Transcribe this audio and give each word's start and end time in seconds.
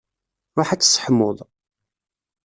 Ṛuḥ 0.57 0.69
ad 0.71 0.81
tseḥmuḍ. 0.81 1.37